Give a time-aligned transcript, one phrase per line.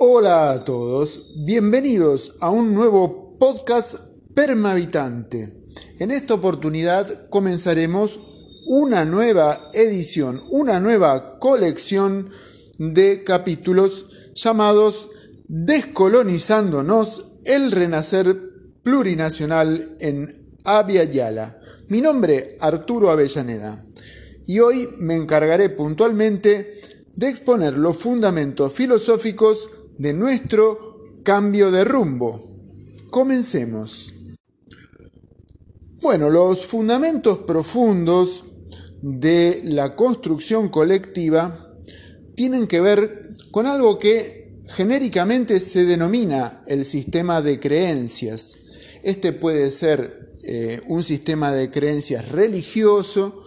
[0.00, 3.96] Hola a todos, bienvenidos a un nuevo podcast
[4.32, 5.64] Permavitante.
[5.98, 8.20] En esta oportunidad comenzaremos
[8.68, 12.30] una nueva edición, una nueva colección
[12.78, 14.06] de capítulos
[14.36, 15.10] llamados
[15.48, 18.38] Descolonizándonos, el renacer
[18.84, 21.60] plurinacional en Abya Yala.
[21.88, 23.84] Mi nombre, Arturo Avellaneda,
[24.46, 26.78] y hoy me encargaré puntualmente
[27.16, 29.68] de exponer los fundamentos filosóficos
[29.98, 32.40] de nuestro cambio de rumbo.
[33.10, 34.14] Comencemos.
[36.00, 38.44] Bueno, los fundamentos profundos
[39.02, 41.74] de la construcción colectiva
[42.34, 48.56] tienen que ver con algo que genéricamente se denomina el sistema de creencias.
[49.02, 53.42] Este puede ser eh, un sistema de creencias religioso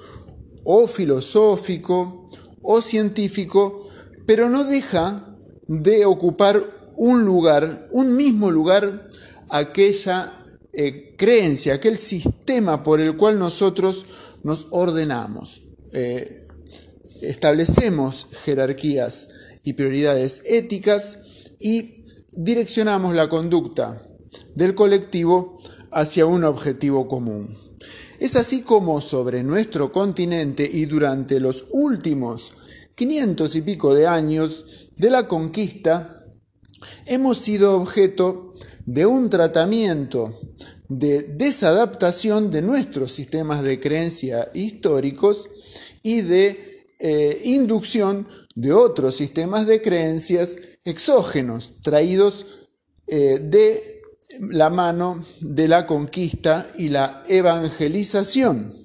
[0.63, 2.30] o filosófico
[2.62, 3.88] o científico,
[4.26, 5.30] pero no deja
[5.72, 6.62] de ocupar
[6.98, 9.10] un lugar, un mismo lugar,
[9.50, 14.05] aquella eh, creencia, aquel sistema por el cual nosotros
[14.44, 15.62] nos ordenamos.
[15.94, 16.46] Eh,
[17.22, 19.30] establecemos jerarquías
[19.63, 21.20] y prioridades éticas
[21.60, 24.06] y direccionamos la conducta
[24.56, 25.58] del colectivo
[25.91, 27.56] hacia un objetivo común.
[28.20, 32.52] Es así como sobre nuestro continente y durante los últimos
[32.96, 36.16] 500 y pico de años de la conquista,
[37.07, 38.54] hemos sido objeto
[38.85, 40.40] de un tratamiento
[40.90, 45.49] de desadaptación de nuestros sistemas de creencia históricos
[46.04, 52.70] y de eh, inducción de otros sistemas de creencias exógenos traídos
[53.07, 54.04] eh, de
[54.52, 58.76] la mano de la conquista y la evangelización.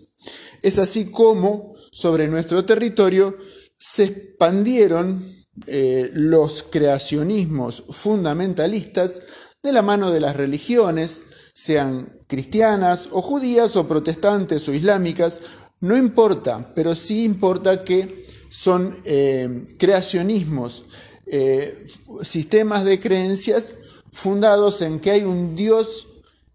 [0.62, 3.36] Es así como sobre nuestro territorio
[3.76, 5.35] se expandieron
[5.66, 9.22] eh, los creacionismos fundamentalistas
[9.62, 11.22] de la mano de las religiones,
[11.54, 15.40] sean cristianas o judías o protestantes o islámicas,
[15.80, 20.84] no importa, pero sí importa que son eh, creacionismos,
[21.26, 21.86] eh,
[22.22, 23.76] sistemas de creencias
[24.12, 26.06] fundados en que hay un Dios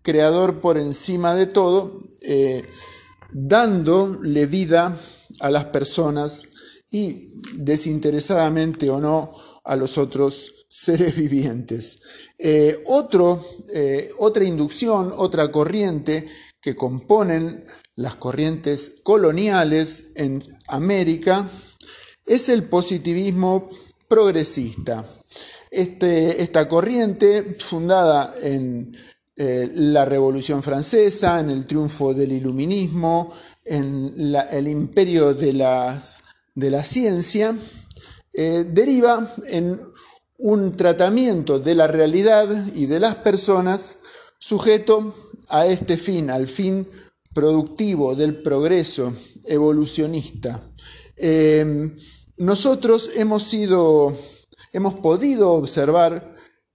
[0.03, 2.01] creador por encima de todo,
[3.31, 4.95] dándole vida
[5.39, 6.47] a las personas
[6.91, 11.99] y desinteresadamente o no a los otros seres vivientes.
[12.37, 12.83] Eh,
[13.73, 16.27] eh, otra inducción, otra corriente
[16.61, 17.65] que componen
[17.95, 21.49] las corrientes coloniales en América
[22.25, 23.69] es el positivismo
[24.07, 25.05] progresista.
[25.69, 28.95] Este, esta corriente, fundada en
[29.35, 34.11] eh, la Revolución Francesa, en el triunfo del Iluminismo, en
[34.51, 36.21] el imperio de las
[36.55, 37.55] de la ciencia
[38.33, 39.79] eh, deriva en
[40.37, 43.97] un tratamiento de la realidad y de las personas
[44.39, 45.13] sujeto
[45.49, 46.87] a este fin, al fin
[47.33, 49.13] productivo del progreso
[49.45, 50.61] evolucionista.
[51.17, 51.95] Eh,
[52.37, 54.17] nosotros hemos sido,
[54.73, 56.33] hemos podido observar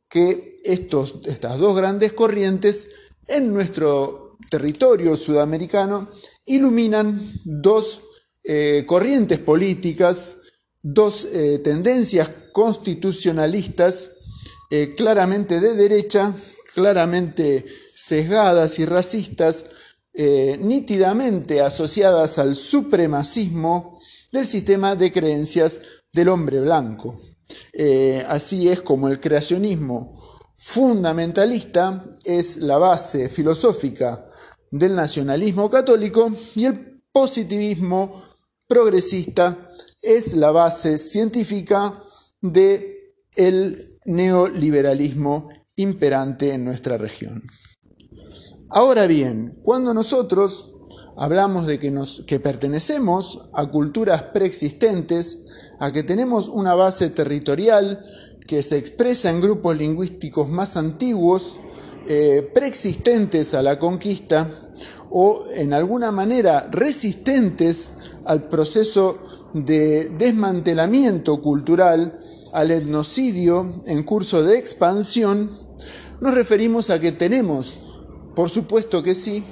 [0.08, 2.90] que estos, estas dos grandes corrientes
[3.26, 6.08] en nuestro territorio sudamericano
[6.44, 8.00] iluminan dos
[8.48, 10.36] eh, corrientes políticas,
[10.80, 14.12] dos eh, tendencias constitucionalistas
[14.70, 16.32] eh, claramente de derecha,
[16.72, 17.64] claramente
[17.94, 19.66] sesgadas y racistas,
[20.60, 24.00] nítidamente asociadas al supremacismo
[24.32, 27.20] del sistema de creencias del hombre blanco.
[28.26, 34.26] así es como el creacionismo fundamentalista es la base filosófica
[34.70, 38.25] del nacionalismo católico y el positivismo
[38.66, 39.70] progresista
[40.02, 41.92] es la base científica
[42.40, 47.42] de el neoliberalismo imperante en nuestra región.
[48.70, 50.72] Ahora bien, cuando nosotros
[51.16, 55.44] hablamos de que, nos, que pertenecemos a culturas preexistentes,
[55.78, 58.04] a que tenemos una base territorial
[58.46, 61.58] que se expresa en grupos lingüísticos más antiguos,
[62.08, 64.48] eh, preexistentes a la conquista
[65.10, 67.90] o en alguna manera resistentes
[68.26, 69.18] al proceso
[69.54, 72.18] de desmantelamiento cultural,
[72.52, 75.50] al etnocidio en curso de expansión,
[76.20, 77.78] nos referimos a que tenemos,
[78.34, 79.44] por supuesto que sí,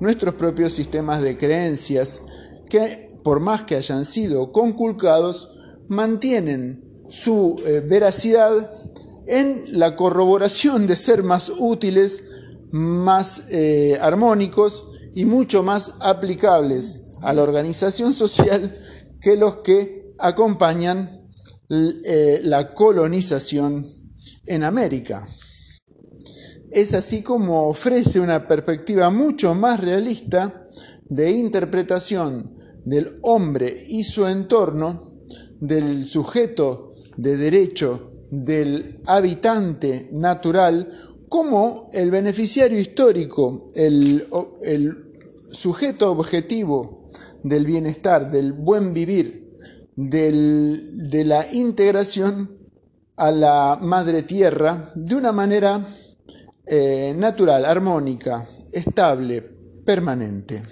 [0.00, 2.20] nuestros propios sistemas de creencias
[2.68, 8.70] que, por más que hayan sido conculcados, mantienen su eh, veracidad
[9.26, 12.24] en la corroboración de ser más útiles,
[12.70, 18.72] más eh, armónicos y mucho más aplicables a la organización social
[19.20, 21.26] que los que acompañan
[21.70, 23.86] eh, la colonización
[24.46, 25.26] en América.
[26.70, 30.66] Es así como ofrece una perspectiva mucho más realista
[31.08, 32.54] de interpretación
[32.84, 35.02] del hombre y su entorno,
[35.60, 44.26] del sujeto de derecho, del habitante natural, como el beneficiario histórico, el,
[45.50, 46.97] sujeto objetivo
[47.42, 49.58] del bienestar, del buen vivir,
[49.96, 52.58] de la integración
[53.16, 55.84] a la madre tierra de una manera
[56.66, 59.42] eh, natural, armónica, estable,
[59.84, 60.62] permanente.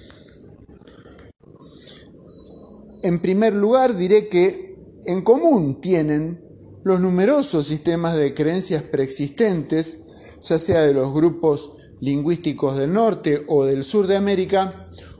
[3.03, 4.77] En primer lugar, diré que
[5.07, 6.45] en común tienen
[6.85, 9.97] los numerosos sistemas de creencias preexistentes,
[10.43, 14.71] ya sea de los grupos lingüísticos del norte o del sur de América,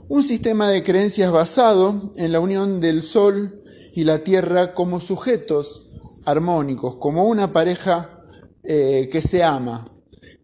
[0.09, 3.63] un sistema de creencias basado en la unión del Sol
[3.95, 8.25] y la Tierra como sujetos armónicos, como una pareja
[8.63, 9.89] eh, que se ama,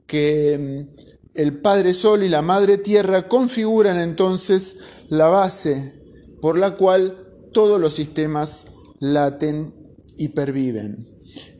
[0.07, 1.03] que mm,
[1.35, 4.77] el Padre Sol y la Madre Tierra configuran entonces
[5.09, 5.95] la base
[6.41, 7.17] por la cual
[7.53, 8.67] todos los sistemas
[8.99, 9.75] laten
[10.19, 10.97] y perviven.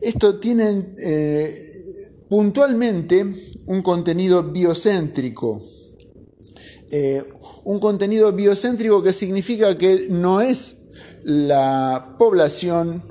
[0.01, 3.25] Esto tiene eh, puntualmente
[3.65, 5.61] un contenido biocéntrico.
[6.91, 7.23] Eh,
[7.65, 10.77] un contenido biocéntrico que significa que no es
[11.23, 13.03] la población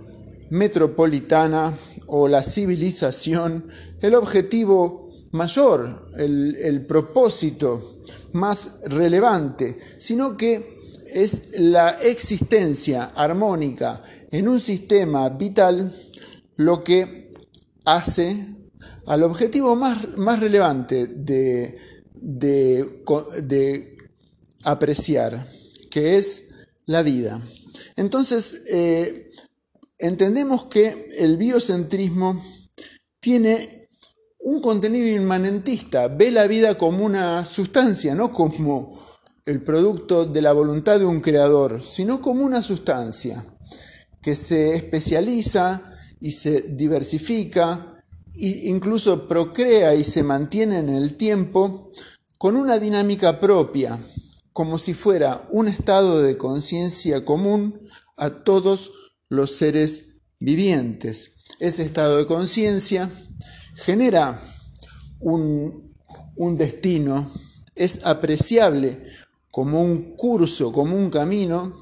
[0.50, 1.76] metropolitana
[2.06, 3.68] o la civilización
[4.00, 8.00] el objetivo mayor, el propósito
[8.32, 15.94] más relevante, sino que es la existencia armónica en un sistema vital
[16.56, 17.30] lo que
[17.84, 18.46] hace
[19.06, 21.76] al objetivo más, más relevante de,
[22.14, 23.96] de,
[24.64, 25.46] apreciar,
[25.90, 26.50] que es
[26.86, 27.42] la vida.
[27.96, 29.30] Entonces, eh,
[29.98, 32.42] entendemos que el biocentrismo
[33.20, 33.88] tiene
[34.40, 38.98] un contenido inmanentista, ve la vida como una sustancia, no como
[39.44, 43.44] el producto de la voluntad de un creador, sino como una sustancia
[44.20, 45.82] que se especializa
[46.20, 48.02] y se diversifica
[48.34, 51.92] e incluso procrea y se mantiene en el tiempo
[52.38, 53.98] con una dinámica propia,
[54.52, 58.92] como si fuera un estado de conciencia común a todos
[59.28, 61.36] los seres vivientes.
[61.58, 63.10] Ese estado de conciencia
[63.76, 64.42] genera
[65.20, 65.94] un,
[66.36, 67.30] un destino,
[67.74, 69.06] es apreciable
[69.50, 71.74] como un curso, como un camino,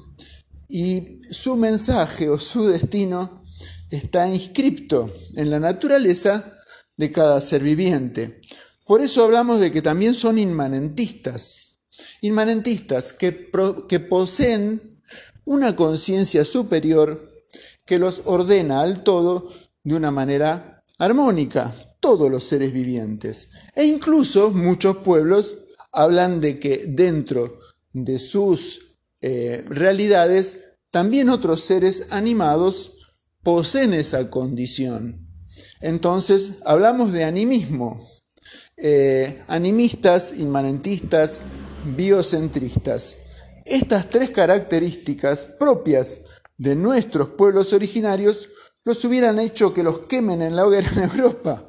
[0.69, 3.43] y su mensaje o su destino
[3.89, 6.57] está inscripto en la naturaleza
[6.95, 8.39] de cada ser viviente.
[8.87, 11.70] Por eso hablamos de que también son inmanentistas,
[12.21, 13.31] inmanentistas que,
[13.99, 15.01] poseen
[15.45, 17.29] una conciencia superior
[17.85, 19.51] que los ordena al todo
[19.83, 23.49] de una manera armónica, todos los seres vivientes.
[23.75, 25.57] E incluso muchos pueblos
[25.91, 27.59] hablan de que dentro
[27.91, 30.59] de sus eh, realidades,
[30.91, 32.93] también otros seres animados
[33.43, 35.27] poseen esa condición.
[35.81, 38.07] Entonces, hablamos de animismo,
[38.77, 41.41] eh, animistas, inmanentistas,
[41.83, 43.17] biocentristas.
[43.65, 46.19] Estas tres características propias
[46.57, 48.49] de nuestros pueblos originarios
[48.83, 51.63] los hubieran hecho que los quemen en la hoguera en Europa.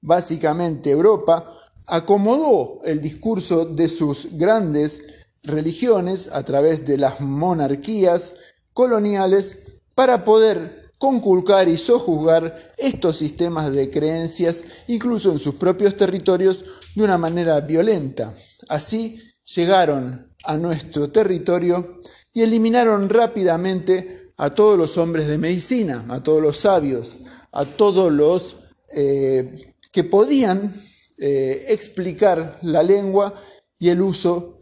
[0.00, 1.52] Básicamente Europa
[1.86, 5.02] acomodó el discurso de sus grandes
[5.42, 8.34] religiones a través de las monarquías
[8.72, 9.58] coloniales
[9.94, 17.04] para poder conculcar y sojuzgar estos sistemas de creencias incluso en sus propios territorios de
[17.04, 18.32] una manera violenta.
[18.68, 19.22] Así
[19.54, 22.00] llegaron a nuestro territorio
[22.32, 27.16] y eliminaron rápidamente a todos los hombres de medicina, a todos los sabios,
[27.52, 28.56] a todos los
[28.92, 30.72] eh, que podían
[31.18, 33.32] eh, explicar la lengua
[33.78, 34.60] y el uso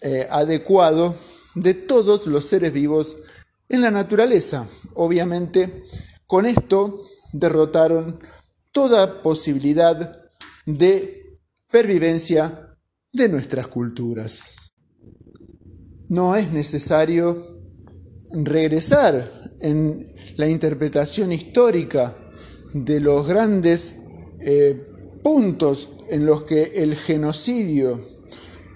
[0.00, 1.14] eh, adecuado
[1.54, 3.16] de todos los seres vivos
[3.68, 4.66] en la naturaleza.
[4.94, 5.84] Obviamente,
[6.26, 6.98] con esto
[7.32, 8.20] derrotaron
[8.72, 10.22] toda posibilidad
[10.64, 11.38] de
[11.70, 12.69] pervivencia
[13.12, 14.44] de nuestras culturas.
[16.08, 17.36] No es necesario
[18.32, 22.16] regresar en la interpretación histórica
[22.72, 23.96] de los grandes
[24.40, 24.82] eh,
[25.22, 28.00] puntos en los que el genocidio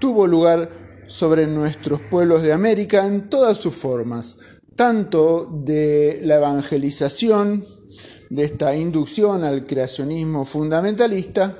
[0.00, 0.70] tuvo lugar
[1.06, 4.38] sobre nuestros pueblos de América en todas sus formas,
[4.76, 7.64] tanto de la evangelización,
[8.30, 11.56] de esta inducción al creacionismo fundamentalista,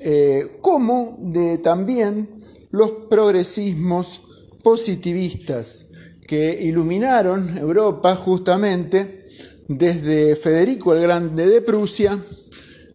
[0.00, 2.28] eh, como de también
[2.70, 4.22] los progresismos
[4.62, 5.86] positivistas
[6.26, 9.24] que iluminaron Europa justamente
[9.68, 12.18] desde Federico el Grande de Prusia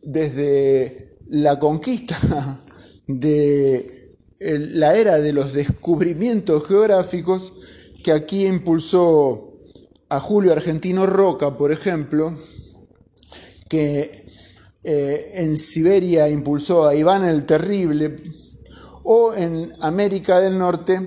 [0.01, 2.59] desde la conquista
[3.07, 7.53] de la era de los descubrimientos geográficos
[8.03, 9.53] que aquí impulsó
[10.09, 12.38] a Julio Argentino Roca, por ejemplo,
[13.67, 14.25] que
[14.86, 18.15] eh, en Siberia impulsó a Iván el Terrible,
[19.04, 21.00] o en América del Norte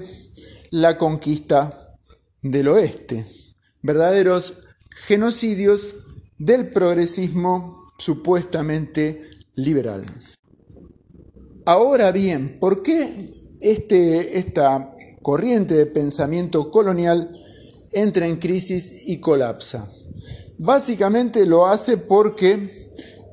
[0.70, 1.96] la conquista
[2.42, 3.26] del oeste,
[3.82, 4.54] verdaderos
[5.06, 5.94] genocidios
[6.38, 10.04] del progresismo supuestamente liberal.
[11.64, 17.30] Ahora bien, ¿por qué este, esta corriente de pensamiento colonial
[17.92, 19.90] entra en crisis y colapsa?
[20.58, 22.77] Básicamente lo hace porque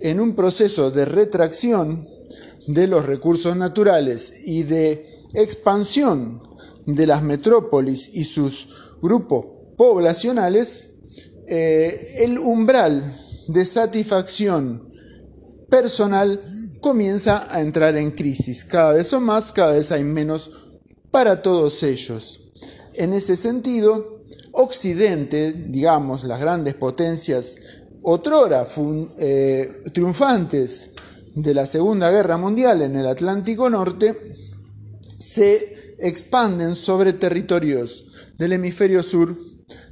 [0.05, 2.05] en un proceso de retracción
[2.67, 6.41] de los recursos naturales y de expansión
[6.85, 8.67] de las metrópolis y sus
[9.01, 9.45] grupos
[9.75, 10.85] poblacionales,
[11.47, 14.93] eh, el umbral de satisfacción
[15.69, 16.39] personal
[16.81, 18.63] comienza a entrar en crisis.
[18.63, 20.51] Cada vez son más, cada vez hay menos
[21.09, 22.51] para todos ellos.
[22.93, 24.21] En ese sentido,
[24.51, 27.57] Occidente, digamos, las grandes potencias
[28.05, 28.67] otrora
[29.17, 30.91] eh, triunfantes
[31.33, 34.15] de la Segunda Guerra Mundial en el Atlántico Norte,
[35.17, 38.05] se expanden sobre territorios
[38.38, 39.35] del hemisferio sur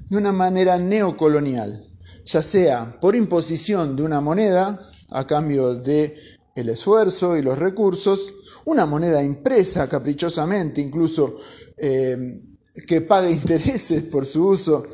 [0.10, 1.88] de una manera neocolonial,
[2.26, 4.80] ya sea por imposición de una moneda
[5.10, 6.16] a cambio de
[6.56, 8.34] el esfuerzo y los recursos,
[8.66, 11.38] una moneda impresa caprichosamente, incluso
[11.78, 12.42] eh,
[12.88, 14.86] que pague intereses por su uso,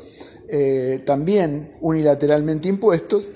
[0.52, 3.30] eh, también unilateralmente impuestos,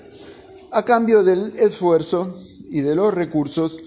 [0.71, 2.37] a cambio del esfuerzo
[2.69, 3.79] y de los recursos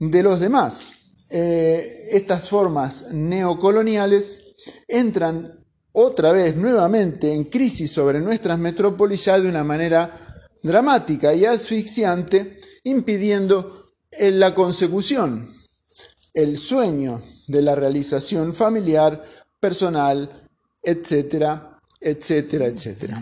[0.00, 0.90] de los demás.
[1.30, 4.38] Eh, estas formas neocoloniales
[4.88, 11.44] entran otra vez nuevamente en crisis sobre nuestras metrópolis ya de una manera dramática y
[11.44, 13.84] asfixiante, impidiendo
[14.18, 15.48] la consecución,
[16.34, 19.24] el sueño de la realización familiar,
[19.60, 20.48] personal,
[20.82, 23.18] etcétera, etcétera, etcétera.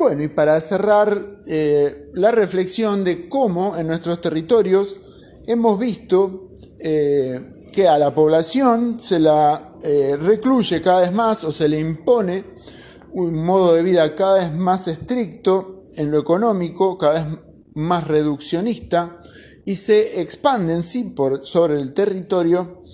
[0.00, 4.98] Bueno, y para cerrar eh, la reflexión de cómo en nuestros territorios
[5.46, 11.52] hemos visto eh, que a la población se la eh, recluye cada vez más o
[11.52, 12.44] se le impone
[13.12, 17.38] un modo de vida cada vez más estricto en lo económico, cada vez
[17.74, 19.20] más reduccionista,
[19.66, 22.84] y se expanden sí, por, sobre el territorio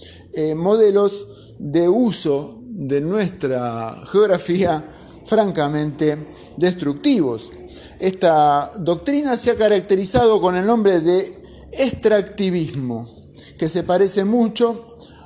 [0.56, 4.85] modelos de uso de nuestra geografía
[5.25, 6.18] francamente
[6.59, 7.50] destructivos.
[7.99, 11.35] Esta doctrina se ha caracterizado con el nombre de
[11.73, 13.09] extractivismo
[13.56, 14.85] que se parece mucho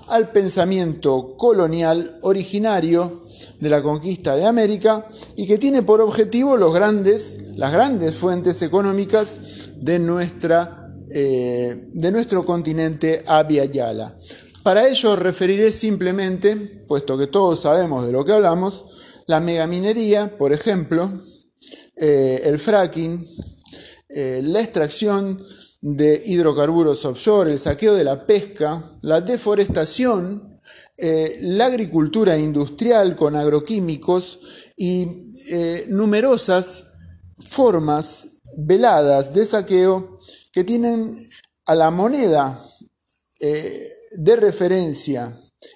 [0.09, 3.21] al pensamiento colonial originario
[3.59, 8.63] de la conquista de América y que tiene por objetivo los grandes, las grandes fuentes
[8.63, 9.39] económicas
[9.77, 14.15] de, nuestra, eh, de nuestro continente Abya.
[14.63, 16.55] Para ello referiré simplemente,
[16.87, 18.85] puesto que todos sabemos de lo que hablamos,
[19.27, 21.11] la megaminería, por ejemplo,
[21.97, 23.27] eh, el fracking,
[24.11, 25.43] eh, la extracción
[25.81, 30.61] de hidrocarburos offshore, el saqueo de la pesca, la deforestación,
[30.99, 34.41] eh, la agricultura industrial con agroquímicos
[34.77, 35.31] y
[35.89, 36.85] numerosas
[37.39, 40.21] formas veladas de saqueo
[40.53, 41.31] que tienen
[41.65, 42.63] a la moneda
[44.11, 45.33] de referencia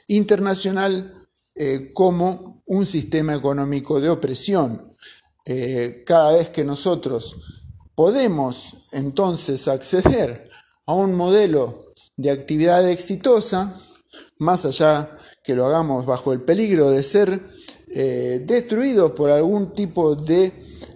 [0.08, 1.28] internacional
[1.92, 4.82] como un sistema económico de opresión.
[6.04, 7.36] cada vez que nosotros
[7.94, 10.50] Podemos entonces acceder
[10.84, 13.80] a un modelo de actividad exitosa,
[14.38, 17.40] más allá que lo hagamos bajo el peligro de ser
[17.92, 20.52] eh, destruidos por algún tipo de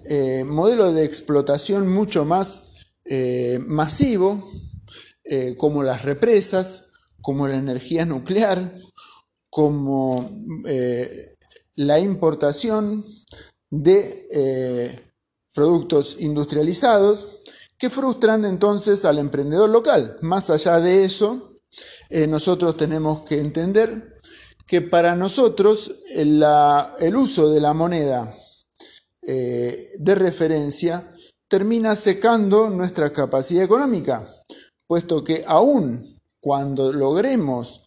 [0.06, 2.64] eh, modelo de explotación mucho más
[3.04, 4.42] eh, masivo,
[5.58, 6.87] como las represas,
[7.22, 8.80] como la energía nuclear,
[9.50, 10.30] como
[11.74, 13.04] la importación
[13.70, 15.10] de
[15.54, 17.40] productos industrializados
[17.78, 20.16] que frustran entonces al emprendedor local.
[20.20, 21.54] Más allá de eso,
[22.10, 24.18] eh, nosotros tenemos que entender
[24.66, 26.42] que para nosotros el,
[27.16, 28.34] uso de la moneda
[29.22, 31.10] eh, de referencia
[31.48, 34.28] termina secando nuestra capacidad económica,
[34.86, 37.86] puesto que aún cuando logremos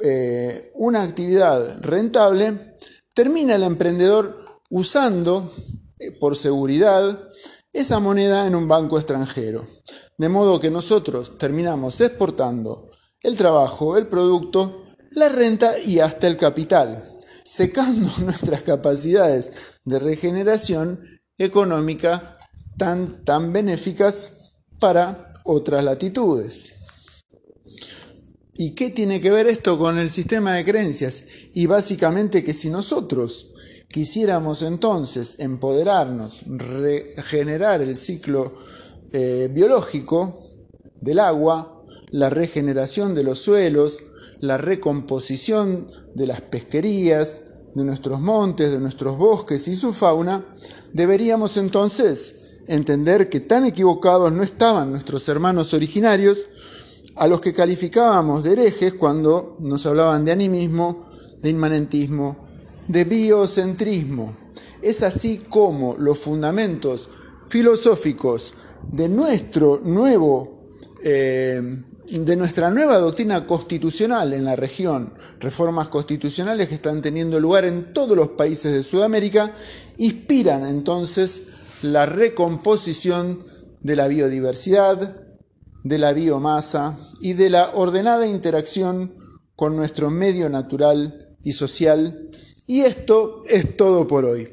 [0.00, 2.76] eh, una actividad rentable,
[3.14, 5.50] termina el emprendedor usando
[5.98, 7.30] eh, por seguridad
[7.72, 9.66] esa moneda en un banco extranjero.
[10.16, 16.36] De modo que nosotros terminamos exportando el trabajo, el producto, la renta y hasta el
[16.36, 19.50] capital, secando nuestras capacidades
[19.84, 22.38] de regeneración económica
[22.76, 24.32] tan, tan benéficas
[24.78, 26.83] para otras latitudes.
[28.56, 31.24] ¿Y qué tiene que ver esto con el sistema de creencias?
[31.54, 33.48] Y básicamente que si nosotros
[33.88, 38.54] quisiéramos entonces empoderarnos, regenerar el ciclo
[39.12, 40.38] eh, biológico
[41.00, 43.98] del agua, la regeneración de los suelos,
[44.40, 47.40] la recomposición de las pesquerías,
[47.74, 50.44] de nuestros montes, de nuestros bosques y su fauna,
[50.92, 56.44] deberíamos entonces entender que tan equivocados no estaban nuestros hermanos originarios,
[57.16, 61.06] a los que calificábamos de herejes cuando nos hablaban de animismo,
[61.40, 62.36] de inmanentismo,
[62.88, 64.34] de biocentrismo.
[64.82, 67.08] Es así como los fundamentos
[67.48, 68.54] filosóficos
[68.90, 70.54] de nuestro nuevo
[71.02, 71.62] eh,
[72.06, 77.92] de nuestra nueva doctrina constitucional en la región, reformas constitucionales que están teniendo lugar en
[77.94, 79.52] todos los países de Sudamérica,
[79.96, 81.44] inspiran entonces
[81.82, 83.42] la recomposición
[83.80, 85.23] de la biodiversidad,
[85.84, 89.14] de la biomasa y de la ordenada interacción
[89.54, 91.14] con nuestro medio natural
[91.44, 92.30] y social.
[92.66, 94.48] Y esto es todo por hoy.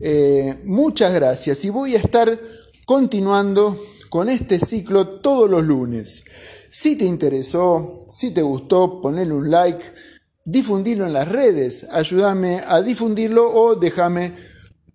[0.00, 2.40] Eh, muchas gracias y voy a estar
[2.86, 6.24] continuando con este ciclo todos los lunes.
[6.70, 9.84] Si te interesó, si te gustó, ponle un like,
[10.44, 14.32] difundirlo en las redes, ayúdame a difundirlo o déjame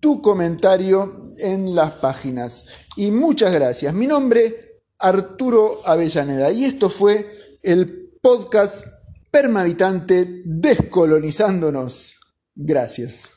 [0.00, 2.64] tu comentario en las páginas.
[2.96, 3.94] Y muchas gracias.
[3.94, 4.65] Mi nombre,
[4.98, 7.28] Arturo Avellaneda, y esto fue
[7.62, 8.86] el podcast
[9.30, 12.18] Permavitante Descolonizándonos.
[12.54, 13.35] Gracias.